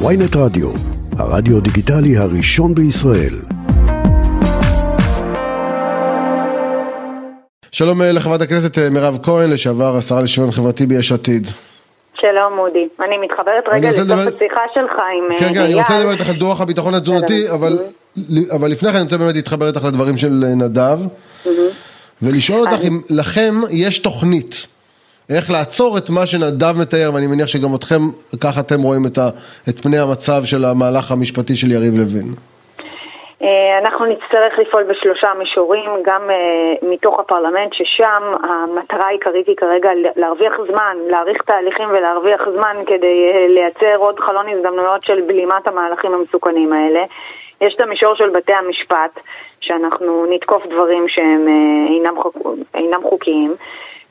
ויינט 0.00 0.36
רדיו, 0.36 0.70
הרדיו 1.18 1.60
דיגיטלי 1.60 2.16
הראשון 2.16 2.74
בישראל. 2.74 3.34
שלום 7.72 8.02
אה, 8.02 8.12
לחברת 8.12 8.40
הכנסת 8.40 8.78
אה, 8.78 8.90
מירב 8.90 9.18
כהן, 9.22 9.50
לשעבר 9.50 9.96
השרה 9.96 10.22
לשוויון 10.22 10.50
חברתי 10.50 10.86
ביש 10.86 11.12
עתיד. 11.12 11.46
שלום 12.14 12.58
אודי, 12.58 12.88
אני 13.00 13.18
מתחברת 13.18 13.64
רגע 13.68 13.88
לסוף 13.88 14.00
לדבר... 14.00 14.20
השיחה 14.20 14.60
שלך 14.74 14.92
עם 14.92 15.30
אייל. 15.30 15.40
כן, 15.40 15.54
כן, 15.54 15.60
אני 15.60 15.74
רוצה 15.74 15.98
לדבר 15.98 16.12
איתך 16.12 16.28
על 16.28 16.36
דוח 16.36 16.60
הביטחון 16.60 16.94
התזונתי, 16.94 17.50
אבל, 17.50 17.78
אבל 18.50 18.70
לפני 18.70 18.88
כן 18.88 18.94
אני 18.94 19.04
רוצה 19.04 19.18
באמת 19.18 19.34
להתחבר 19.34 19.68
איתך 19.68 19.84
לדברים 19.84 20.16
של 20.16 20.44
אה, 20.46 20.54
נדב, 20.54 20.98
ולשאול 22.22 22.60
אותך 22.60 22.84
אם 22.88 23.00
לכם 23.10 23.60
יש 23.70 23.98
תוכנית 23.98 24.66
איך 25.30 25.50
לעצור 25.50 25.98
את 25.98 26.10
מה 26.10 26.26
שנדב 26.26 26.74
מתאר, 26.80 27.10
ואני 27.14 27.26
מניח 27.26 27.46
שגם 27.46 27.74
אתכם, 27.74 28.02
ככה 28.40 28.60
אתם 28.60 28.82
רואים 28.82 29.06
את, 29.06 29.18
ה, 29.18 29.28
את 29.68 29.80
פני 29.80 29.98
המצב 29.98 30.44
של 30.44 30.64
המהלך 30.64 31.12
המשפטי 31.12 31.54
של 31.54 31.70
יריב 31.70 31.94
לוין. 31.94 32.34
אנחנו 33.84 34.06
נצטרך 34.06 34.58
לפעול 34.58 34.82
בשלושה 34.82 35.32
מישורים, 35.38 35.90
גם 36.04 36.22
uh, 36.30 36.86
מתוך 36.86 37.20
הפרלמנט, 37.20 37.72
ששם 37.74 38.22
המטרה 38.42 39.06
העיקרית 39.06 39.46
היא 39.46 39.56
כרגע 39.56 39.90
להרוויח 40.16 40.56
זמן, 40.70 40.96
להאריך 41.10 41.42
תהליכים 41.42 41.88
ולהרוויח 41.88 42.42
זמן 42.56 42.76
כדי 42.86 43.32
uh, 43.32 43.52
לייצר 43.52 43.96
עוד 43.96 44.20
חלון 44.20 44.46
הזדמנויות 44.48 45.02
של 45.02 45.20
בלימת 45.20 45.66
המהלכים 45.66 46.14
המסוכנים 46.14 46.72
האלה. 46.72 47.04
יש 47.60 47.74
את 47.74 47.80
המישור 47.80 48.14
של 48.14 48.30
בתי 48.30 48.52
המשפט, 48.52 49.20
שאנחנו 49.60 50.26
נתקוף 50.30 50.66
דברים 50.66 51.08
שהם 51.08 51.46
uh, 51.46 51.92
אינם, 51.92 52.22
חוק, 52.22 52.36
אינם 52.74 53.02
חוקיים. 53.02 53.54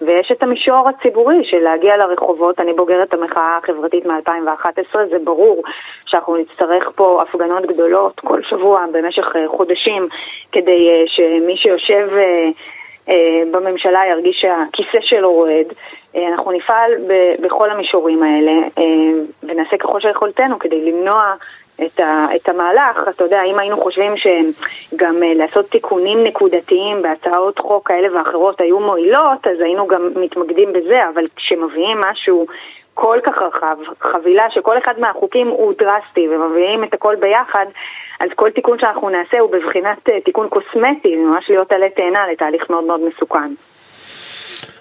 ויש 0.06 0.32
את 0.32 0.44
המישור 0.44 0.90
הציבורי 0.90 1.44
של 1.44 1.60
להגיע 1.60 1.98
לרחובות, 1.98 2.60
אני 2.60 2.74
בוגרת 2.74 3.14
המחאה 3.14 3.58
החברתית 3.64 4.06
מ-2011, 4.06 4.98
זה 5.10 5.18
ברור 5.24 5.64
שאנחנו 6.06 6.38
נצטרך 6.38 6.92
פה 6.96 7.22
הפגנות 7.22 7.66
גדולות 7.66 8.20
כל 8.20 8.44
שבוע 8.44 8.86
במשך 8.92 9.36
חודשים 9.48 10.08
כדי 10.52 11.06
שמי 11.08 11.58
שיושב 11.58 12.10
בממשלה 13.52 14.02
ירגיש 14.10 14.42
שהכיסא 14.42 14.98
שלו 15.02 15.34
רועד. 15.34 15.74
אנחנו 16.16 16.52
נפעל 16.52 16.92
בכל 17.40 17.70
המישורים 17.70 18.24
האלה 18.24 18.52
ונעשה 19.44 19.78
ככל 19.78 20.00
שיכולתנו 20.00 20.60
כדי 20.60 20.92
למנוע 20.92 21.34
את, 21.82 22.00
ה, 22.00 22.28
את 22.36 22.50
המהלך, 22.50 23.08
אתה 23.10 23.24
יודע, 23.24 23.44
אם 23.44 23.60
היינו 23.60 23.82
חושבים 23.82 24.14
שגם 24.18 25.16
uh, 25.16 25.38
לעשות 25.38 25.66
תיקונים 25.70 26.24
נקודתיים 26.24 27.02
בהצעות 27.02 27.60
חוק 27.60 27.88
כאלה 27.88 28.18
ואחרות 28.18 28.62
היו 28.62 28.80
מועילות, 28.80 29.48
אז 29.48 29.60
היינו 29.60 29.88
גם 29.88 30.10
מתמקדים 30.16 30.74
בזה, 30.74 31.10
אבל 31.14 31.28
כשמביאים 31.36 32.02
משהו 32.02 32.46
כל 32.94 33.20
כך 33.24 33.38
רחב, 33.38 33.78
חבילה 34.00 34.50
שכל 34.50 34.78
אחד 34.78 35.00
מהחוקים 35.00 35.48
הוא 35.48 35.74
דרסטי 35.78 36.28
ומביאים 36.30 36.84
את 36.84 36.94
הכל 36.94 37.16
ביחד, 37.16 37.66
אז 38.20 38.30
כל 38.36 38.50
תיקון 38.50 38.80
שאנחנו 38.80 39.10
נעשה 39.10 39.40
הוא 39.40 39.52
בבחינת 39.52 40.10
uh, 40.10 40.12
תיקון 40.26 40.50
קוסמטי, 40.50 41.16
ממש 41.16 41.50
להיות 41.50 41.72
עלי 41.72 41.90
תאנה 41.90 42.28
לתהליך 42.32 42.70
מאוד 42.70 42.84
מאוד 42.84 43.02
מסוכן. 43.02 43.54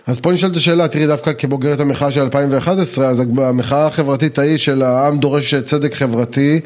אז 0.06 0.20
פה 0.20 0.32
נשאלת 0.32 0.56
השאלה, 0.56 0.88
תראי 0.88 1.06
דווקא 1.06 1.32
כבוגרת 1.38 1.80
המחאה 1.80 2.12
של 2.12 2.20
2011, 2.20 3.08
אז 3.08 3.22
המחאה 3.38 3.86
החברתית 3.86 4.38
ההיא 4.38 4.56
של 4.56 4.82
העם 4.82 5.18
דורש 5.18 5.54
צדק 5.54 5.94
חברתי, 5.94 6.60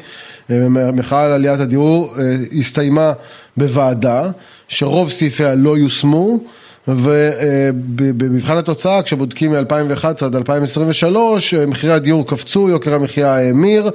מחאה 0.93 1.25
על 1.25 1.31
עליית 1.31 1.59
הדיור, 1.59 2.15
הסתיימה 2.59 3.13
בוועדה, 3.57 4.29
שרוב 4.67 5.11
סעיפיה 5.11 5.55
לא 5.55 5.77
יושמו, 5.77 6.39
ובמבחן 6.87 8.57
התוצאה, 8.57 9.01
כשבודקים 9.01 9.51
מ-2011 9.51 10.25
עד 10.25 10.35
2023, 10.35 11.53
מחירי 11.53 11.93
הדיור 11.93 12.27
קפצו, 12.27 12.69
יוקר 12.69 12.93
המחיה 12.93 13.35
האמיר, 13.35 13.89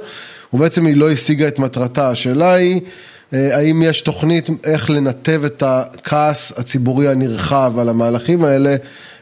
ובעצם 0.53 0.85
היא 0.85 0.97
לא 0.97 1.11
השיגה 1.11 1.47
את 1.47 1.59
מטרתה. 1.59 2.09
השאלה 2.09 2.53
היא, 2.53 2.81
האם 3.31 3.83
יש 3.83 4.01
תוכנית 4.01 4.49
איך 4.63 4.89
לנתב 4.89 5.41
את 5.45 5.63
הכעס 5.65 6.53
הציבורי 6.57 7.09
הנרחב 7.09 7.73
על 7.79 7.89
המהלכים 7.89 8.43
האלה 8.43 8.75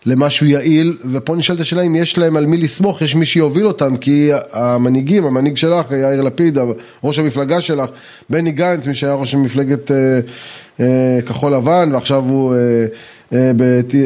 למשהו 0.05 0.45
יעיל, 0.45 0.97
ופה 1.11 1.35
נשאלת 1.35 1.59
השאלה 1.59 1.81
אם 1.81 1.95
יש 1.95 2.17
להם 2.17 2.37
על 2.37 2.45
מי 2.45 2.57
לסמוך, 2.57 3.01
יש 3.01 3.15
מי 3.15 3.25
שיוביל 3.25 3.67
אותם, 3.67 3.97
כי 3.97 4.29
המנהיגים, 4.51 5.25
המנהיג 5.25 5.57
שלך, 5.57 5.91
יאיר 5.91 6.21
לפיד, 6.21 6.57
ראש 7.03 7.19
המפלגה 7.19 7.61
שלך, 7.61 7.89
בני 8.29 8.51
גנץ, 8.51 8.87
מי 8.87 8.93
שהיה 8.93 9.13
ראש 9.13 9.33
המפלגת 9.33 9.91
אה, 9.91 10.19
אה, 10.79 11.19
כחול 11.25 11.53
לבן, 11.53 11.89
ועכשיו 11.93 12.23
הוא 12.23 12.55
אה, 12.55 12.85
אה, 13.33 13.51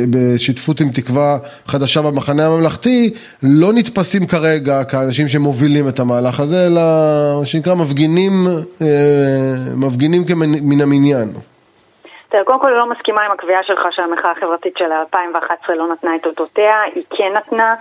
בשותפות 0.10 0.82
עם 0.82 0.90
תקווה 0.90 1.38
חדשה 1.68 2.02
במחנה 2.02 2.46
הממלכתי, 2.46 3.14
לא 3.44 3.74
נתפסים 3.74 4.28
כרגע 4.28 4.84
כאנשים 4.84 5.28
שמובילים 5.28 5.88
את 5.88 6.00
המהלך 6.00 6.40
הזה, 6.40 6.68
אלא 6.68 6.82
מה 7.40 7.46
שנקרא 7.46 7.76
מפגינים, 7.76 8.48
אה, 8.82 8.88
מפגינים 9.76 10.26
מן 10.62 10.82
המניין. 10.82 11.28
תראה, 12.30 12.44
קודם 12.44 12.60
כל 12.60 12.68
אני 12.68 12.78
לא 12.78 12.86
מסכימה 12.86 13.22
עם 13.22 13.32
הקביעה 13.32 13.64
שלך 13.64 13.88
שהמחאה 13.92 14.32
החברתית 14.32 14.78
של 14.78 14.92
2011 14.92 15.76
לא 15.76 15.88
נתנה 15.88 16.16
את 16.16 16.26
אותותיה, 16.26 16.82
היא 16.82 17.04
כן 17.10 17.34
נתנה, 17.34 17.76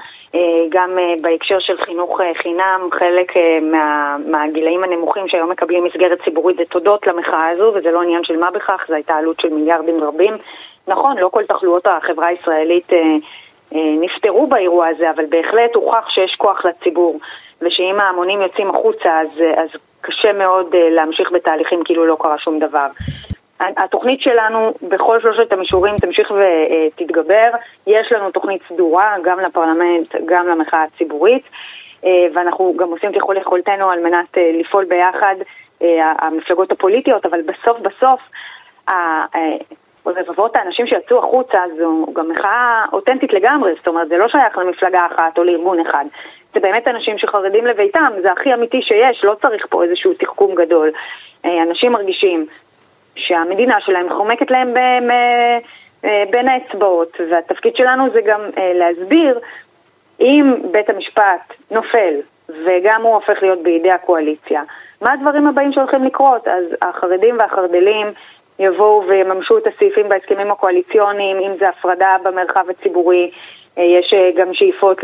גם 0.69 0.99
בהקשר 1.23 1.59
של 1.59 1.77
חינוך 1.79 2.21
חינם, 2.43 2.81
חלק 2.93 3.33
מה, 3.63 4.17
מהגילאים 4.27 4.85
הנמוכים 4.85 5.29
שהיום 5.29 5.51
מקבלים 5.51 5.85
מסגרת 5.85 6.19
ציבורית 6.25 6.57
זה 6.57 6.63
תודות 6.65 7.07
למחאה 7.07 7.49
הזו, 7.49 7.73
וזה 7.75 7.91
לא 7.91 8.03
עניין 8.03 8.25
של 8.25 8.37
מה 8.37 8.51
בכך, 8.51 8.85
זו 8.89 8.95
הייתה 8.95 9.15
עלות 9.15 9.41
של 9.41 9.49
מיליארדים 9.49 10.05
רבים. 10.05 10.35
נכון, 10.89 11.19
לא 11.19 11.29
כל 11.29 11.45
תחלואות 11.45 11.87
החברה 11.87 12.27
הישראלית 12.27 12.93
נפתרו 13.73 14.47
באירוע 14.47 14.87
הזה, 14.87 15.11
אבל 15.11 15.25
בהחלט 15.29 15.75
הוכח 15.75 16.09
שיש 16.09 16.35
כוח 16.35 16.65
לציבור, 16.65 17.19
ושאם 17.63 18.01
ההמונים 18.01 18.43
יוצאים 18.43 18.71
החוצה 18.71 19.21
אז, 19.21 19.29
אז 19.57 19.69
קשה 20.01 20.33
מאוד 20.33 20.67
להמשיך 20.91 21.33
בתהליכים 21.33 21.85
כאילו 21.85 22.07
לא 22.07 22.17
קרה 22.21 22.39
שום 22.39 22.59
דבר. 22.59 22.87
התוכנית 23.61 24.21
שלנו 24.21 24.75
בכל 24.83 25.21
שלושת 25.21 25.53
המישורים 25.53 25.95
תמשיך 25.97 26.31
ותתגבר. 26.31 27.51
יש 27.87 28.13
לנו 28.13 28.31
תוכנית 28.31 28.63
סדורה 28.69 29.17
גם 29.25 29.41
לפרלמנט, 29.41 30.15
גם 30.27 30.49
למחאה 30.49 30.83
הציבורית, 30.83 31.43
ואנחנו 32.05 32.75
גם 32.77 32.89
עושים 32.89 33.13
ככל 33.13 33.37
יכולתנו 33.37 33.91
על 33.91 34.01
מנת 34.01 34.37
לפעול 34.61 34.85
ביחד, 34.85 35.35
המפלגות 36.19 36.73
הפוליטיות, 36.73 37.27
אבל 37.27 37.41
בסוף 37.43 37.79
בסוף 37.81 38.21
רבבות 40.07 40.57
האנשים 40.57 40.87
שיצאו 40.87 41.19
החוצה 41.19 41.59
זו 41.79 42.07
גם 42.13 42.29
מחאה 42.29 42.85
אותנטית 42.93 43.33
לגמרי, 43.33 43.73
זאת 43.77 43.89
אומרת 43.89 44.09
זה 44.09 44.19
לא 44.19 44.29
שייך 44.29 44.59
למפלגה 44.59 45.07
אחת 45.07 45.39
או 45.39 45.45
לארגון 45.45 45.81
אחד, 45.81 46.05
זה 46.55 46.61
באמת 46.61 46.89
אנשים 46.89 47.19
שחרדים 47.19 47.67
לביתם, 47.67 48.13
זה 48.23 48.33
הכי 48.33 48.55
אמיתי 48.55 48.83
שיש, 48.83 49.25
לא 49.25 49.37
צריך 49.43 49.67
פה 49.71 49.85
איזשהו 49.85 50.15
תחכום 50.15 50.55
גדול. 50.55 50.91
אנשים 51.45 51.93
מרגישים 51.93 52.47
שהמדינה 53.17 53.81
שלהם 53.81 54.09
חומקת 54.11 54.51
להם 54.51 54.75
בין 56.31 56.49
האצבעות, 56.49 57.17
והתפקיד 57.31 57.77
שלנו 57.77 58.11
זה 58.13 58.21
גם 58.21 58.41
להסביר 58.75 59.39
אם 60.21 60.55
בית 60.71 60.91
המשפט 60.91 61.53
נופל 61.71 62.15
וגם 62.67 63.03
הוא 63.03 63.15
הופך 63.15 63.43
להיות 63.43 63.63
בידי 63.63 63.91
הקואליציה, 63.91 64.63
מה 65.01 65.13
הדברים 65.13 65.47
הבאים 65.47 65.73
שהולכים 65.73 66.05
לקרות? 66.05 66.49
אז 66.49 66.65
החרדים 66.83 67.39
והחרדלים 67.39 68.07
יבואו 68.59 69.05
ויממשו 69.09 69.59
את 69.59 69.67
הסעיפים 69.67 70.09
בהסכמים 70.09 70.51
הקואליציוניים, 70.51 71.37
אם 71.37 71.53
זה 71.59 71.69
הפרדה 71.69 72.17
במרחב 72.23 72.71
הציבורי, 72.71 73.31
יש 73.77 74.15
גם 74.37 74.55
שאיפות 74.55 74.99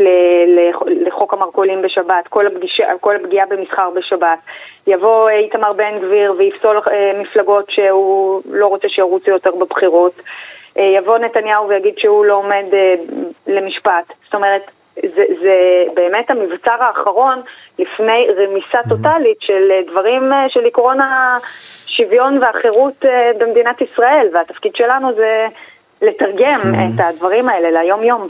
לחוק 0.85 1.33
המרכולים 1.33 1.81
בשבת, 1.81 2.27
כל, 2.29 2.47
הפגישה, 2.47 2.83
כל 3.01 3.15
הפגיעה 3.15 3.45
במסחר 3.45 3.89
בשבת. 3.95 4.39
יבוא 4.87 5.29
איתמר 5.29 5.73
בן 5.73 5.99
גביר 5.99 6.33
ויפסול 6.37 6.79
מפלגות 7.19 7.69
שהוא 7.69 8.41
לא 8.45 8.67
רוצה 8.67 8.89
שירוצו 8.89 9.31
יותר 9.31 9.51
בבחירות. 9.55 10.13
יבוא 10.75 11.17
נתניהו 11.17 11.69
ויגיד 11.69 11.97
שהוא 11.97 12.25
לא 12.25 12.33
עומד 12.33 12.65
למשפט. 13.47 14.13
זאת 14.25 14.35
אומרת, 14.35 14.61
זה, 14.95 15.23
זה 15.41 15.83
באמת 15.93 16.31
המבצר 16.31 16.75
האחרון 16.79 17.41
לפני 17.79 18.27
רמיסה 18.37 18.79
טוטאלית 18.89 19.41
של 19.41 19.71
דברים 19.91 20.31
של 20.47 20.65
עקרון 20.65 20.97
השוויון 21.01 22.37
והחירות 22.41 23.05
במדינת 23.39 23.81
ישראל, 23.81 24.27
והתפקיד 24.33 24.75
שלנו 24.75 25.13
זה 25.13 25.47
לתרגם 26.01 26.61
את 26.61 26.99
הדברים 26.99 27.49
האלה 27.49 27.81
ליום 27.83 28.03
יום. 28.03 28.27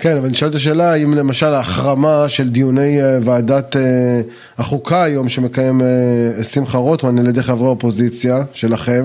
כן, 0.00 0.16
אבל 0.16 0.28
נשאלת 0.28 0.54
השאלה 0.54 0.92
האם 0.92 1.14
למשל 1.14 1.46
ההחרמה 1.46 2.28
של 2.28 2.48
דיוני 2.48 2.98
ועדת 3.22 3.76
החוקה 4.58 5.02
היום 5.02 5.28
שמקיים 5.28 5.80
שמחה 6.42 6.78
רוטמן 6.78 7.18
על 7.18 7.26
ידי 7.26 7.42
חברי 7.42 7.66
האופוזיציה 7.66 8.36
שלכם, 8.52 9.04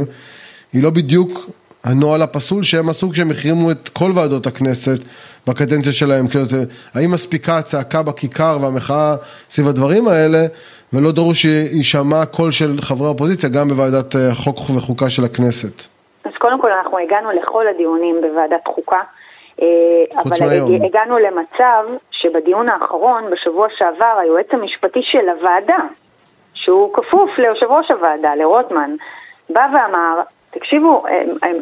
היא 0.74 0.84
לא 0.84 0.90
בדיוק 0.90 1.50
הנוהל 1.84 2.22
הפסול 2.22 2.64
שהם 2.64 2.90
עשו 2.90 3.10
כשהם 3.10 3.32
החרימו 3.32 3.72
את 3.72 3.90
כל 3.90 4.12
ועדות 4.16 4.48
הכנסת 4.48 4.98
בקדנציה 5.48 5.94
שלהם, 5.94 6.26
האם 6.94 7.12
מספיקה 7.12 7.58
הצעקה 7.58 8.04
בכיכר 8.04 8.58
והמחאה 8.62 9.16
סביב 9.50 9.68
הדברים 9.68 10.08
האלה? 10.08 10.46
ולא 10.94 11.12
דרוש 11.12 11.42
שיישמע 11.42 12.26
קול 12.26 12.52
של 12.52 12.82
חברי 12.82 13.08
האופוזיציה 13.08 13.50
גם 13.50 13.68
בוועדת 13.68 14.16
חוק 14.34 14.58
וחוקה 14.76 15.10
של 15.10 15.26
הכנסת? 15.26 15.88
אז 16.26 16.32
קודם 16.40 16.62
כל 16.62 16.72
אנחנו 16.72 16.98
הגענו 16.98 17.32
לכל 17.32 17.68
הדיונים 17.68 18.16
בוועדת 18.22 18.68
חוקה 18.76 19.00
אבל 20.16 20.48
מהיום. 20.48 20.86
הגענו 20.86 21.18
למצב 21.18 21.86
שבדיון 22.12 22.70
האחרון, 22.70 23.24
בשבוע 23.32 23.68
שעבר, 23.78 24.18
היועץ 24.22 24.48
המשפטי 24.52 25.02
של 25.04 25.30
הוועדה, 25.30 25.84
שהוא 26.54 26.94
כפוף 26.94 27.30
ליושב 27.38 27.66
ראש 27.66 27.92
הוועדה, 27.92 28.36
לרוטמן, 28.36 28.96
בא 29.50 29.68
ואמר, 29.74 30.22
תקשיבו, 30.52 31.04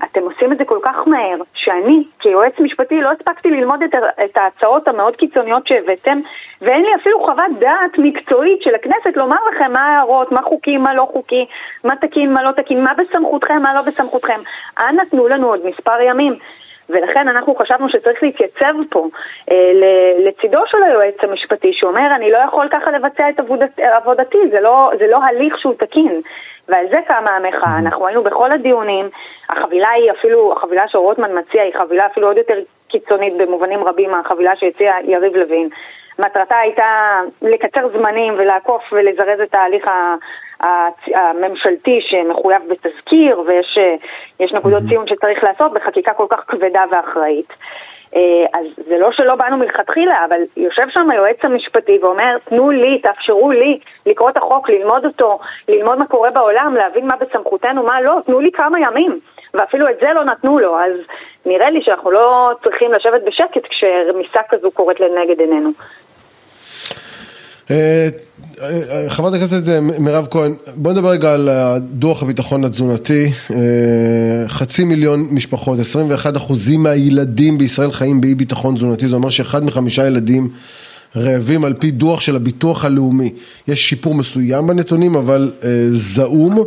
אתם 0.04 0.22
עושים 0.22 0.52
את 0.52 0.58
זה 0.58 0.66
כל 0.66 0.80
כך 0.82 1.08
מהר, 1.08 1.38
שאני 1.54 2.04
כיועץ 2.20 2.54
משפטי 2.60 3.02
לא 3.02 3.12
הספקתי 3.12 3.50
ללמוד 3.50 3.84
את, 3.84 3.96
את 4.26 4.38
ההצעות 4.38 4.88
המאוד 4.88 5.16
קיצוניות 5.16 5.68
שהבאתם, 5.68 6.20
ואין 6.62 6.82
לי 6.82 6.96
אפילו 7.02 7.26
חוות 7.26 7.60
דעת 7.60 7.98
מקצועית 7.98 8.62
של 8.62 8.76
הכנסת 8.76 9.18
לומר 9.18 9.38
לכם 9.52 9.72
מה 9.72 9.82
ההערות, 9.82 10.32
מה 10.32 10.42
חוקי, 10.42 10.78
מה 10.78 10.94
לא 10.94 11.08
חוקי, 11.14 11.46
מה 11.84 11.96
תקין, 11.96 12.34
מה 12.34 12.44
לא 12.44 12.52
תקין, 12.52 12.84
מה 12.84 12.94
בסמכותכם, 12.94 13.62
מה 13.62 13.74
לא 13.74 13.82
בסמכותכם. 13.82 14.40
אנא 14.80 15.04
תנו 15.12 15.28
לנו 15.28 15.48
עוד 15.48 15.60
מספר 15.66 16.02
ימים. 16.02 16.36
ולכן 16.90 17.28
אנחנו 17.28 17.56
חשבנו 17.56 17.90
שצריך 17.90 18.24
להתייצב 18.24 18.74
פה 18.90 19.08
אה, 19.52 19.72
לצידו 20.26 20.60
של 20.68 20.84
היועץ 20.84 21.16
המשפטי 21.24 21.74
שאומר 21.74 22.16
אני 22.16 22.32
לא 22.32 22.38
יכול 22.38 22.68
ככה 22.72 22.92
לבצע 22.92 23.30
את 23.30 23.40
עבודת, 23.40 23.80
עבודתי, 23.80 24.38
זה 24.52 24.62
לא, 24.62 24.92
זה 25.00 25.08
לא 25.08 25.18
הליך 25.24 25.60
שהוא 25.60 25.74
תקין. 25.80 26.22
ועל 26.68 26.86
זה 26.92 26.98
קמה 27.08 27.30
המחאה, 27.30 27.80
אנחנו 27.80 28.08
היינו 28.08 28.24
בכל 28.24 28.52
הדיונים, 28.52 29.10
החבילה 29.50 29.90
היא 29.90 30.12
אפילו, 30.12 30.54
החבילה 30.54 30.88
שרוטמן 30.88 31.38
מציע 31.38 31.62
היא 31.62 31.74
חבילה 31.78 32.06
אפילו 32.06 32.28
עוד 32.28 32.38
יותר 32.38 32.54
קיצונית 32.88 33.38
במובנים 33.38 33.84
רבים 33.84 34.12
מהחבילה 34.12 34.56
שהציע 34.56 34.94
יריב 35.04 35.36
לוין. 35.36 35.70
מטרתה 36.20 36.58
הייתה 36.58 37.22
לקצר 37.42 37.90
זמנים 37.98 38.34
ולעקוף 38.38 38.84
ולזרז 38.92 39.40
את 39.40 39.56
ההליך 39.56 39.90
הממשלתי 41.16 42.00
שמחויב 42.02 42.62
בתזכיר 42.70 43.44
ויש 43.48 44.54
נקודות 44.54 44.84
ציון 44.90 45.08
שצריך 45.08 45.44
לעשות 45.44 45.74
בחקיקה 45.74 46.14
כל 46.14 46.26
כך 46.30 46.44
כבדה 46.48 46.84
ואחראית. 46.92 47.54
אה, 48.16 48.60
אז 48.60 48.66
זה 48.88 48.98
לא 48.98 49.12
שלא 49.12 49.36
באנו 49.36 49.58
מלכתחילה, 49.58 50.26
אבל 50.26 50.42
יושב 50.58 50.90
שם 50.90 51.12
היועץ 51.12 51.38
המשפטי 51.44 52.00
ואומר, 52.02 52.38
תנו 52.50 52.70
לי, 52.70 53.00
תאפשרו 53.02 53.52
לי 53.52 53.80
לקרוא 54.06 54.30
את 54.30 54.38
החוק, 54.38 54.70
ללמוד 54.70 55.06
אותו, 55.06 55.40
ללמוד 55.68 55.98
מה 55.98 56.06
קורה 56.06 56.32
בעולם, 56.32 56.76
להבין 56.76 57.08
מה 57.08 57.16
בסמכותנו, 57.16 57.84
מה 57.84 58.02
לא, 58.02 58.20
תנו 58.26 58.40
לי 58.40 58.52
כמה 58.52 58.80
ימים. 58.80 59.20
ואפילו 59.54 59.90
את 59.90 59.96
זה 60.02 60.14
לא 60.14 60.24
נתנו 60.24 60.60
לו, 60.60 60.80
אז 60.80 60.94
נראה 61.46 61.70
לי 61.70 61.82
שאנחנו 61.82 62.12
לא 62.12 62.52
צריכים 62.64 62.92
לשבת 62.92 63.22
בשקט 63.24 63.68
כשרמיסה 63.70 64.40
כזו 64.50 64.72
קורית 64.72 65.00
לנגד 65.00 65.40
עינינו. 65.40 65.70
אה, 67.72 68.08
אה, 68.62 69.10
חברת 69.10 69.34
הכנסת 69.34 69.68
אה, 69.68 69.82
מירב 69.82 70.28
כהן, 70.32 70.54
בוא 70.76 70.92
נדבר 70.92 71.10
רגע 71.10 71.34
על 71.34 71.50
דוח 71.92 72.24
הביטחון 72.24 72.66
התזונתי. 72.66 73.32
חצי 74.48 74.84
מיליון 74.84 75.28
משפחות, 75.32 75.80
21 75.80 76.38
אחוזים 76.38 76.84
מהילדים 76.84 77.58
בישראל 77.58 77.92
חיים 77.92 78.22
באי 78.22 78.36
ביטחון 78.36 78.76
תזונתי, 78.76 79.08
זה 79.08 79.16
אומר 79.16 79.30
שאחד 79.30 79.64
מחמישה 79.64 80.08
ילדים 80.08 80.50
רעבים 81.16 81.66
על 81.66 81.74
פי 81.74 81.92
דוח 81.92 82.22
של 82.22 82.36
הביטוח 82.36 82.86
הלאומי. 82.86 83.34
יש 83.68 83.90
שיפור 83.90 84.16
מסוים 84.16 84.68
בנתונים, 84.68 85.16
אבל 85.16 85.52
זעום. 85.92 86.64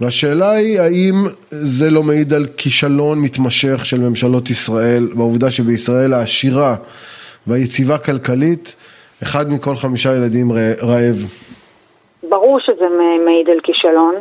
והשאלה 0.00 0.50
היא 0.50 0.80
האם 0.80 1.26
זה 1.50 1.90
לא 1.90 2.02
מעיד 2.02 2.32
על 2.32 2.46
כישלון 2.56 3.20
מתמשך 3.20 3.84
של 3.84 4.00
ממשלות 4.00 4.50
ישראל, 4.50 5.08
בעובדה 5.14 5.50
שבישראל 5.50 6.12
העשירה 6.12 6.76
והיציבה 7.46 7.98
כלכלית 7.98 8.74
אחד 9.22 9.50
מכל 9.50 9.74
חמישה 9.74 10.10
ילדים 10.10 10.52
רעב. 10.82 11.18
ברור 12.28 12.60
שזה 12.60 12.88
מעיד 13.24 13.50
על 13.50 13.60
כישלון, 13.62 14.14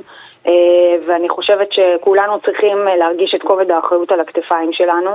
אה, 0.48 0.54
ואני 1.08 1.30
חושבת 1.30 1.68
שכולנו 1.72 2.40
צריכים 2.40 2.78
להרגיש 3.00 3.36
את 3.36 3.42
כובד 3.42 3.72
האחריות 3.72 4.12
על 4.12 4.20
הכתפיים 4.20 4.74
שלנו. 4.74 5.12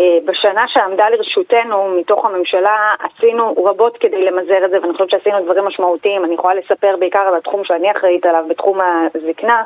אה, 0.00 0.18
בשנה 0.24 0.64
שעמדה 0.68 1.08
לרשותנו 1.10 1.96
מתוך 2.00 2.24
הממשלה 2.24 2.94
עשינו 2.98 3.64
רבות 3.64 3.96
כדי 4.00 4.24
למזער 4.24 4.64
את 4.64 4.70
זה 4.70 4.80
ואני 4.80 4.92
חושבת 4.92 5.10
שעשינו 5.10 5.42
דברים 5.44 5.64
משמעותיים, 5.64 6.24
אני 6.24 6.34
יכולה 6.34 6.54
לספר 6.54 6.96
בעיקר 6.98 7.18
על 7.18 7.36
התחום 7.36 7.64
שאני 7.64 7.90
אחראית 7.90 8.26
עליו 8.26 8.44
בתחום 8.48 8.78
הזקנה 9.14 9.62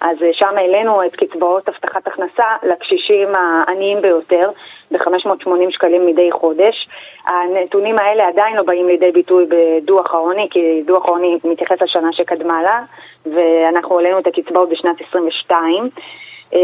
אז 0.00 0.22
אה, 0.22 0.28
שם 0.32 0.54
העלינו 0.56 1.04
את 1.04 1.16
קצבאות 1.16 1.68
הבטחת 1.68 2.06
הכנסה 2.06 2.44
לקשישים 2.62 3.28
העניים 3.34 4.02
ביותר 4.02 4.50
ב-580 4.90 5.70
שקלים 5.70 6.06
מדי 6.06 6.32
חודש. 6.32 6.88
הנתונים 7.26 7.98
האלה 7.98 8.28
עדיין 8.28 8.56
לא 8.56 8.62
באים 8.62 8.88
לידי 8.88 9.12
ביטוי 9.12 9.46
בדוח 9.48 10.14
העוני, 10.14 10.48
כי 10.50 10.82
דוח 10.86 11.04
העוני 11.04 11.38
מתייחס 11.44 11.82
לשנה 11.82 12.12
שקדמה 12.12 12.62
לה, 12.62 12.82
ואנחנו 13.26 13.98
העלינו 13.98 14.18
את 14.18 14.26
הקצבאות 14.26 14.68
בשנת 14.68 14.96
22. 15.08 15.90
אה, 16.54 16.58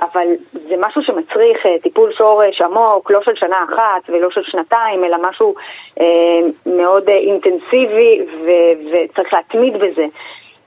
אבל 0.00 0.26
זה 0.52 0.74
משהו 0.78 1.02
שמצריך 1.02 1.66
אה, 1.66 1.76
טיפול 1.82 2.12
שורש 2.12 2.60
עמוק, 2.60 3.10
לא 3.10 3.22
של 3.22 3.34
שנה 3.34 3.64
אחת 3.64 4.02
ולא 4.08 4.30
של 4.30 4.42
שנתיים, 4.42 5.04
אלא 5.04 5.16
משהו 5.28 5.54
מאוד 6.66 7.08
אינטנסיבי 7.08 8.20
וצריך 8.92 9.32
להתמיד 9.32 9.74
בזה. 9.78 10.06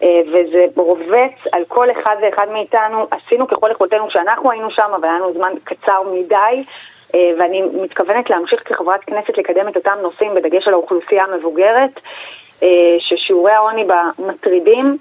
אה, 0.03 0.21
וזה 0.27 0.65
רובץ 0.75 1.35
על 1.51 1.63
כל 1.67 1.91
אחד 1.91 2.15
ואחד 2.21 2.47
מאיתנו. 2.53 3.07
עשינו 3.11 3.47
ככל 3.47 3.69
יכולתנו 3.71 4.07
כשאנחנו 4.07 4.51
היינו 4.51 4.71
שם, 4.71 4.91
אבל 4.95 5.03
היה 5.03 5.19
לנו 5.19 5.33
זמן 5.33 5.51
קצר 5.63 6.01
מדי, 6.13 6.63
אה, 7.15 7.31
ואני 7.39 7.61
מתכוונת 7.61 8.29
להמשיך 8.29 8.61
כחברת 8.65 8.99
כנסת 9.07 9.37
לקדם 9.37 9.67
את 9.67 9.75
אותם 9.75 9.97
נושאים, 10.01 10.35
בדגש 10.35 10.67
על 10.67 10.73
האוכלוסייה 10.73 11.23
המבוגרת, 11.23 11.99
אה, 12.63 12.67
ששיעורי 12.99 13.51
העוני 13.51 13.83
בה 13.83 14.01
מטרידים. 14.19 14.97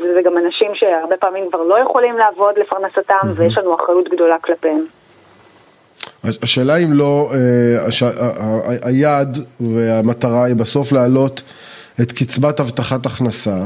וזה 0.00 0.20
גם 0.24 0.38
אנשים 0.38 0.70
שהרבה 0.74 1.16
פעמים 1.16 1.48
כבר 1.50 1.62
לא 1.62 1.78
יכולים 1.78 2.18
לעבוד 2.18 2.58
לפרנסתם, 2.58 3.14
mm-hmm. 3.22 3.40
ויש 3.40 3.58
לנו 3.58 3.74
אחריות 3.74 4.08
גדולה 4.08 4.38
כלפיהם. 4.38 4.84
השאלה 6.42 6.76
אם 6.76 6.92
לא, 6.92 7.30
היעד 8.82 9.38
והמטרה 9.60 10.44
היא 10.44 10.56
בסוף 10.56 10.92
להעלות 10.92 11.42
את 12.02 12.12
קצבת 12.12 12.60
הבטחת 12.60 13.06
הכנסה. 13.06 13.56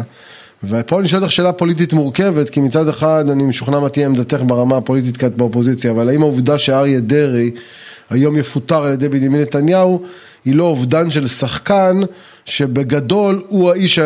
ופה 0.64 1.00
אני 1.00 1.08
שואל 1.08 1.22
אותך 1.22 1.32
שאלה 1.32 1.52
פוליטית 1.52 1.92
מורכבת, 1.92 2.50
כי 2.50 2.60
מצד 2.60 2.88
אחד 2.88 3.24
אני 3.30 3.42
משוכנע 3.42 3.80
מה 3.80 3.88
תהיה 3.88 4.06
עמדתך 4.06 4.42
ברמה 4.46 4.76
הפוליטית 4.76 5.16
כעת 5.16 5.36
באופוזיציה, 5.36 5.90
אבל 5.90 6.08
האם 6.08 6.22
העובדה 6.22 6.58
שאריה 6.58 7.00
דרעי 7.00 7.50
היום 8.10 8.36
יפוטר 8.36 8.84
על 8.84 8.92
ידי 8.92 9.08
בנימין 9.08 9.40
נתניהו, 9.40 10.02
היא 10.44 10.54
לא 10.54 10.64
אובדן 10.64 11.10
של 11.10 11.26
שחקן 11.26 12.00
שבגדול 12.44 13.42
הוא 13.48 13.70
האיש 13.70 13.98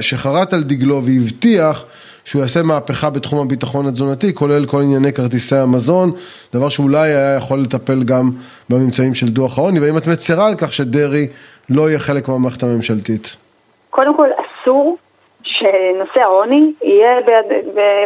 שחרט 0.00 0.52
על 0.52 0.62
דגלו 0.62 1.04
והבטיח 1.04 1.84
שהוא 2.24 2.42
יעשה 2.42 2.62
מהפכה 2.62 3.10
בתחום 3.10 3.38
הביטחון 3.38 3.86
התזונתי, 3.86 4.34
כולל 4.34 4.66
כל 4.66 4.82
ענייני 4.82 5.12
כרטיסי 5.12 5.56
המזון, 5.56 6.12
דבר 6.54 6.68
שאולי 6.68 7.08
היה 7.08 7.34
יכול 7.34 7.60
לטפל 7.60 8.02
גם 8.02 8.30
בממצאים 8.70 9.14
של 9.14 9.28
דוח 9.28 9.58
העוני, 9.58 9.80
והאם 9.80 9.96
את 9.96 10.06
מצרה 10.06 10.46
על 10.46 10.54
כך 10.58 10.72
שדרעי 10.72 11.26
לא 11.70 11.88
יהיה 11.88 11.98
חלק 11.98 12.28
מהמערכת 12.28 12.62
הממשלתית? 12.62 13.36
קודם 13.90 14.16
כל, 14.16 14.28
אסור 14.62 14.98
שנושא 15.60 16.20
העוני 16.20 16.72
יהיה 16.82 17.20
ביד, 17.20 17.46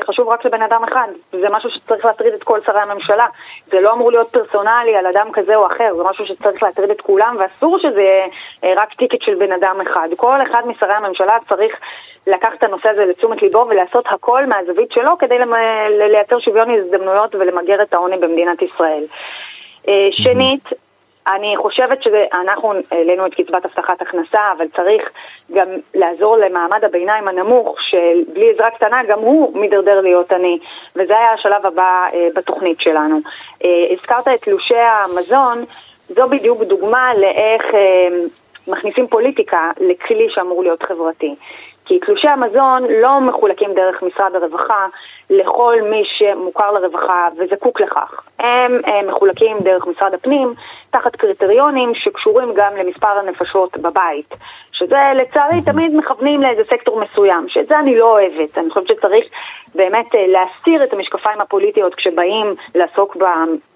חשוב 0.07 0.29
רק 0.29 0.45
לבן 0.45 0.63
אדם 0.63 0.85
אחד. 0.85 1.09
זה 1.33 1.47
משהו 1.51 1.71
שצריך 1.71 2.05
להטריד 2.05 2.35
את 2.35 2.43
כל 2.43 2.59
שרי 2.67 2.81
הממשלה. 2.81 3.27
זה 3.71 3.81
לא 3.81 3.93
אמור 3.93 4.11
להיות 4.11 4.29
פרסונלי 4.29 4.97
על 4.97 5.07
אדם 5.07 5.29
כזה 5.33 5.57
או 5.57 5.67
אחר, 5.67 5.95
זה 5.97 6.03
משהו 6.05 6.27
שצריך 6.27 6.63
להטריד 6.63 6.91
את 6.91 7.01
כולם, 7.01 7.37
ואסור 7.39 7.79
שזה 7.79 8.01
יהיה 8.01 8.27
אה, 8.65 8.73
רק 8.77 8.95
טיקט 8.95 9.23
של 9.23 9.35
בן 9.35 9.53
אדם 9.53 9.81
אחד. 9.81 10.09
כל 10.17 10.43
אחד 10.43 10.63
משרי 10.67 10.93
הממשלה 10.93 11.37
צריך 11.49 11.81
לקחת 12.27 12.55
את 12.59 12.63
הנושא 12.63 12.89
הזה 12.89 13.05
לתשומת 13.05 13.43
ליבו 13.43 13.67
ולעשות 13.69 14.05
הכל 14.11 14.47
מהזווית 14.47 14.93
שלו 14.93 15.19
כדי 15.19 15.39
לייצר 16.11 16.39
שוויון 16.39 16.71
הזדמנויות 16.71 17.35
ולמגר 17.35 17.83
את 17.83 17.95
העוני 17.95 18.17
במדינת 18.17 18.63
ישראל. 18.63 19.05
אה, 19.89 20.09
שנית, 20.11 20.65
אני 21.27 21.55
חושבת 21.57 22.03
שאנחנו 22.03 22.73
העלינו 22.91 23.27
את 23.27 23.35
קצבת 23.35 23.65
הבטחת 23.65 24.03
הכנסה, 24.03 24.53
אבל 24.57 24.67
צריך 24.77 25.11
גם 25.53 25.69
לעזור 25.95 26.37
למעמד 26.37 26.85
הביניים 26.85 27.29
הנמוך, 27.29 27.77
שבלי 27.81 28.51
עזרה 28.55 28.71
קטנה 28.71 29.05
גם 29.09 29.19
הוא 29.19 29.59
מידרדר 29.59 30.01
להיות 30.01 30.33
עני, 30.33 30.59
וזה 30.97 31.19
היה 31.19 31.33
השלב 31.33 31.67
הבא 31.67 32.07
אה, 32.13 32.29
בתוכנית 32.35 32.81
שלנו. 32.81 33.19
אה, 33.65 33.87
הזכרת 33.91 34.29
את 34.29 34.43
תלושי 34.43 34.75
המזון, 34.77 35.65
זו 36.09 36.29
בדיוק 36.29 36.63
דוגמה 36.63 37.15
לאיך 37.15 37.63
אה, 37.75 38.09
מכניסים 38.69 39.07
פוליטיקה 39.07 39.71
לכלי 39.81 40.27
שאמור 40.31 40.63
להיות 40.63 40.83
חברתי. 40.83 41.35
כי 41.85 41.99
תלושי 41.99 42.29
המזון 42.29 42.83
לא 43.03 43.21
מחולקים 43.21 43.75
דרך 43.75 44.03
משרד 44.03 44.35
הרווחה 44.35 44.87
לכל 45.31 45.77
מי 45.91 46.03
שמוכר 46.05 46.73
לרווחה 46.73 47.29
וזקוק 47.39 47.81
לכך. 47.81 48.23
הם, 48.39 48.81
הם 48.85 49.07
מחולקים 49.07 49.59
דרך 49.59 49.87
משרד 49.87 50.15
הפנים 50.15 50.55
תחת 50.91 51.17
קריטריונים 51.17 51.95
שקשורים 51.95 52.53
גם 52.55 52.77
למספר 52.77 53.19
הנפשות 53.19 53.77
בבית. 53.77 54.35
שזה 54.73 54.97
לצערי 55.15 55.63
תמיד 55.63 55.97
מכוונים 55.97 56.43
לאיזה 56.43 56.63
סקטור 56.71 57.01
מסוים, 57.01 57.49
שאת 57.49 57.69
זה 57.69 57.79
אני 57.79 57.99
לא 57.99 58.13
אוהבת. 58.13 58.59
אני 58.59 58.71
חושבת 58.71 58.89
שצריך 58.89 59.25
באמת 59.75 60.15
אה, 60.15 60.27
להסיר 60.27 60.85
את 60.85 60.93
המשקפיים 60.93 61.41
הפוליטיות 61.41 61.95
כשבאים 61.95 62.55
לעסוק 62.75 63.17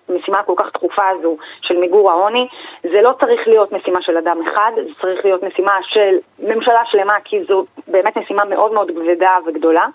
המשימה 0.08 0.38
הכל 0.38 0.54
כך 0.56 0.66
דחופה 0.74 1.08
הזו 1.08 1.36
של 1.60 1.76
מיגור 1.76 2.10
העוני, 2.10 2.48
זה 2.82 3.02
לא 3.02 3.12
צריך 3.20 3.48
להיות 3.48 3.72
משימה 3.72 4.02
של 4.02 4.16
אדם 4.16 4.38
אחד, 4.46 4.72
זה 4.76 4.90
צריך 5.00 5.24
להיות 5.24 5.42
משימה 5.42 5.78
של 5.82 6.16
ממשלה 6.38 6.82
שלמה, 6.90 7.14
כי 7.24 7.44
זו 7.48 7.64
באמת 7.88 8.16
משימה 8.16 8.44
מאוד 8.44 8.72
מאוד 8.72 8.90
כבדה 8.90 9.36
וגדולה. 9.46 9.86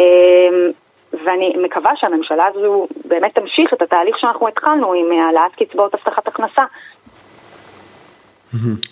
אמ, 0.00 0.70
ואני 1.12 1.54
מקווה 1.64 1.90
שהממשלה 1.96 2.44
הזו 2.54 2.86
באמת 3.04 3.34
תמשיך 3.34 3.74
את 3.74 3.82
התהליך 3.82 4.18
שאנחנו 4.18 4.48
התחלנו 4.48 4.92
עם 4.92 5.06
העלאת 5.12 5.52
קצבאות 5.56 5.94
הבטחת 5.94 6.28
הכנסה. 6.28 6.62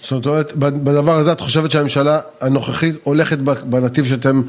זאת 0.00 0.26
אומרת, 0.26 0.52
בדבר 0.56 1.12
הזה 1.12 1.32
את 1.32 1.40
חושבת 1.40 1.70
שהממשלה 1.70 2.20
הנוכחית 2.40 2.94
הולכת 3.04 3.38
בנתיב 3.38 4.04
שאתם 4.04 4.42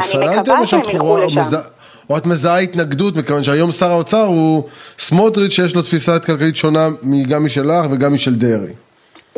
סללתם? 0.00 0.28
אני 0.28 0.40
מקווה 0.40 0.66
שהם 0.66 0.80
ילכו 0.80 1.16
לשם. 1.16 1.56
או 2.10 2.16
את 2.16 2.26
מזהה 2.26 2.58
התנגדות, 2.58 3.16
מכיוון 3.16 3.42
שהיום 3.42 3.72
שר 3.72 3.90
האוצר 3.90 4.24
הוא 4.24 4.64
סמוטריץ' 4.98 5.52
שיש 5.52 5.76
לו 5.76 5.82
תפיסה 5.82 6.18
כלכלית 6.18 6.56
שונה 6.56 6.88
גם 7.28 7.44
משלך 7.44 7.86
וגם 7.90 8.14
משל 8.14 8.34
דרעי. 8.34 8.72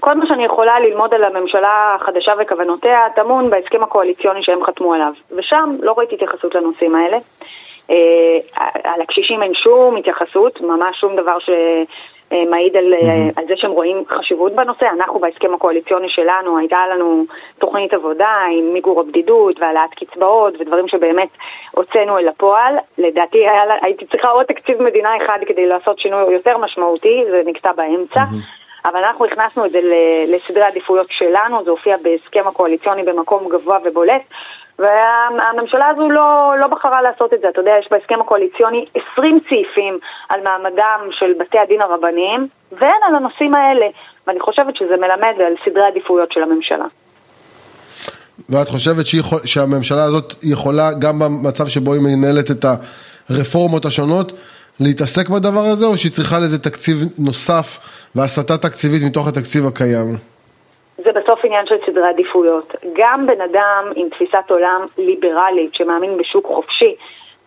כל 0.01 0.15
מה 0.15 0.27
שאני 0.27 0.45
יכולה 0.45 0.81
ללמוד 0.81 1.15
על 1.15 1.25
הממשלה 1.25 1.97
החדשה 2.01 2.33
וכוונותיה 2.39 3.07
טמון 3.15 3.51
בהסכם 3.51 3.83
הקואליציוני 3.83 4.43
שהם 4.43 4.65
חתמו 4.65 4.95
עליו, 4.95 5.13
ושם 5.31 5.77
לא 5.81 5.95
ראיתי 5.97 6.15
התייחסות 6.15 6.55
לנושאים 6.55 6.95
האלה. 6.95 7.19
אה, 7.91 8.39
על 8.85 9.01
הקשישים 9.01 9.43
אין 9.43 9.55
שום 9.55 9.97
התייחסות, 9.97 10.61
ממש 10.61 11.01
שום 11.01 11.17
דבר 11.17 11.37
שמעיד 11.39 12.77
על, 12.77 12.95
mm-hmm. 12.95 13.33
על 13.37 13.45
זה 13.49 13.55
שהם 13.57 13.71
רואים 13.71 14.05
חשיבות 14.09 14.53
בנושא. 14.53 14.87
אנחנו 14.99 15.19
בהסכם 15.19 15.55
הקואליציוני 15.55 16.09
שלנו, 16.09 16.59
הייתה 16.59 16.79
לנו 16.95 17.25
תוכנית 17.59 17.95
עבודה 17.95 18.39
עם 18.51 18.73
מיגור 18.73 19.01
הבדידות 19.01 19.61
והעלאת 19.61 19.91
קצבאות 19.95 20.55
ודברים 20.61 20.89
שבאמת 20.89 21.29
הוצאנו 21.71 22.19
אל 22.19 22.29
הפועל. 22.29 22.75
לדעתי 22.99 23.39
היה, 23.39 23.63
הייתי 23.83 24.07
צריכה 24.07 24.29
עוד 24.29 24.47
תקציב 24.47 24.83
מדינה 24.83 25.17
אחד 25.17 25.39
כדי 25.47 25.67
לעשות 25.67 25.99
שינוי 25.99 26.35
יותר 26.35 26.59
משמעותי, 26.59 27.25
זה 27.31 27.43
נקטע 27.47 27.73
באמצע. 27.73 28.21
Mm-hmm. 28.21 28.64
אבל 28.85 29.05
אנחנו 29.05 29.25
הכנסנו 29.25 29.67
את 29.67 29.71
זה 29.73 29.81
לסדרי 30.27 30.63
עדיפויות 30.63 31.07
שלנו, 31.11 31.65
זה 31.65 31.71
הופיע 31.71 31.97
בהסכם 32.03 32.49
הקואליציוני 32.49 33.03
במקום 33.03 33.49
גבוה 33.49 33.79
ובולט, 33.85 34.23
והממשלה 34.79 35.89
הזו 35.89 36.11
לא, 36.11 36.55
לא 36.61 36.67
בחרה 36.67 37.03
לעשות 37.03 37.35
את 37.35 37.41
זה. 37.41 37.49
אתה 37.49 37.61
יודע, 37.61 37.73
יש 37.81 37.89
בהסכם 37.91 38.21
הקואליציוני 38.21 38.87
20 39.13 39.41
סעיפים 39.49 39.99
על 40.29 40.41
מעמדם 40.45 41.01
של 41.11 41.33
בתי 41.41 41.59
הדין 41.59 41.81
הרבניים, 41.83 42.49
ואין 42.73 43.01
על 43.09 43.15
הנושאים 43.15 43.55
האלה, 43.55 43.87
ואני 44.27 44.41
חושבת 44.41 44.77
שזה 44.77 44.97
מלמד 44.97 45.35
על 45.47 45.55
סדרי 45.65 45.87
עדיפויות 45.87 46.33
של 46.33 46.43
הממשלה. 46.43 46.87
ואת 48.49 48.69
חושבת 48.69 49.07
שיכול, 49.07 49.41
שהממשלה 49.45 50.05
הזאת 50.05 50.35
יכולה, 50.43 50.91
גם 50.99 51.19
במצב 51.19 51.69
שבו 51.69 51.93
היא 51.93 52.01
מנהלת 52.03 52.51
את 52.51 52.65
הרפורמות 53.31 53.85
השונות, 53.85 54.33
להתעסק 54.81 55.29
בדבר 55.29 55.65
הזה, 55.65 55.87
או 55.87 55.97
שהיא 55.97 56.13
צריכה 56.13 56.39
לזה 56.39 56.59
תקציב 56.59 56.99
נוסף 57.19 57.79
והסטה 58.17 58.59
תקציבית 58.59 59.03
מתוך 59.07 59.29
התקציב 59.29 59.67
הקיים? 59.67 60.17
זה 60.97 61.13
בסוף 61.13 61.45
עניין 61.45 61.67
של 61.67 61.75
סדרי 61.87 62.09
עדיפויות. 62.09 62.75
גם 62.93 63.27
בן 63.27 63.41
אדם 63.41 63.93
עם 63.97 64.09
תפיסת 64.09 64.51
עולם 64.51 64.87
ליברלית 64.99 65.75
שמאמין 65.75 66.17
בשוק 66.17 66.47
חופשי 66.47 66.95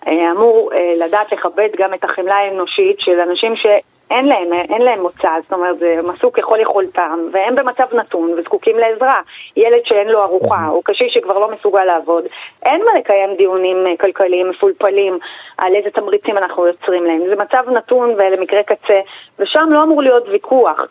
אה, 0.08 0.32
אמור 0.32 0.70
אה, 0.74 1.06
לדעת 1.06 1.32
לכבד 1.32 1.70
גם 1.78 1.94
את 1.94 2.04
החמלה 2.04 2.36
האנושית 2.36 3.00
של 3.00 3.20
אנשים 3.20 3.56
ש... 3.56 3.66
אין 4.12 4.26
להם, 4.26 4.54
אין 4.54 4.82
להם 4.82 5.02
מוצא, 5.02 5.30
זאת 5.44 5.54
אומרת, 5.54 5.76
הם 6.00 6.10
עשו 6.10 6.32
ככל 6.32 6.58
יכולתם, 6.62 7.20
והם 7.32 7.56
במצב 7.56 7.86
נתון 7.94 8.34
וזקוקים 8.38 8.78
לעזרה. 8.78 9.22
ילד 9.56 9.82
שאין 9.86 10.08
לו 10.08 10.24
ארוחה, 10.24 10.68
או 10.70 10.82
קשיש 10.82 11.14
שכבר 11.14 11.40
לא 11.40 11.52
מסוגל 11.52 11.84
לעבוד, 11.84 12.24
אין 12.64 12.82
מה 12.86 13.00
לקיים 13.00 13.36
דיונים 13.38 13.88
אה, 13.88 13.98
כלכליים 14.00 14.50
מפולפלים 14.50 15.20
על 15.58 15.76
איזה 15.76 15.90
תמריצים 15.90 16.38
אנחנו 16.38 16.68
יוצרים 16.68 17.06
להם. 17.06 17.22
זה 17.30 17.36
מצב 17.36 17.70
נתון 17.70 18.10
ולמקרה 18.10 18.64
קצה, 18.64 19.00
ושם 19.40 19.68
לא 19.72 19.84
אמור 19.84 20.02
להיות 20.02 20.28
ויכוח. 20.28 20.82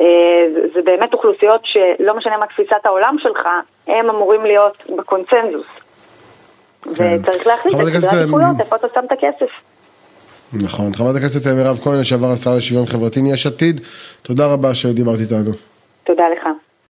אה, 0.00 0.46
זה 0.74 0.82
באמת 0.82 1.14
אוכלוסיות 1.14 1.60
שלא 1.64 2.14
משנה 2.14 2.36
מה 2.36 2.46
תפיסת 2.46 2.80
העולם 2.86 3.16
שלך, 3.18 3.48
הם 3.86 4.10
אמורים 4.10 4.44
להיות 4.44 4.76
בקונצנזוס. 4.96 5.66
כן. 6.96 7.16
וצריך 7.20 7.46
להחליט 7.46 7.74
את 7.74 8.00
סדרי 8.00 8.18
העדיפויות, 8.18 8.60
איפה 8.60 8.76
אתה 8.76 8.86
שם 8.94 9.04
את 9.04 9.12
הכסף. 9.12 9.71
נכון. 10.52 10.94
חברת 10.94 11.16
הכנסת 11.16 11.46
מירב 11.46 11.78
כהן, 11.82 11.98
לשעבר 12.00 12.32
השרה 12.32 12.56
לשוויון 12.56 12.86
חברתי 12.86 13.20
מיש 13.20 13.46
עתיד, 13.46 13.80
תודה 14.22 14.46
רבה 14.46 14.74
שדיברת 14.74 15.20
איתנו. 15.20 15.50
תודה 16.04 16.24
לך. 16.28 16.71